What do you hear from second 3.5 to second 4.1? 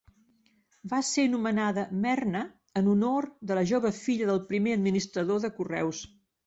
de la jove